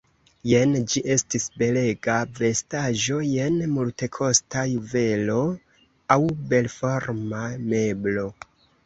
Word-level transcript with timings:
Jen 0.49 0.71
ĝi 0.91 1.01
estis 1.15 1.43
belega 1.61 2.15
vestaĵo, 2.39 3.17
jen 3.31 3.59
multekosta 3.73 4.63
juvelo 4.71 5.37
aŭ 6.17 6.19
belforma 6.55 7.43
meblo. 7.69 8.25